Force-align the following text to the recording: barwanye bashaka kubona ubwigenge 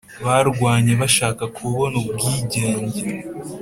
barwanye 0.25 0.93
bashaka 1.01 1.43
kubona 1.57 1.95
ubwigenge 2.03 3.01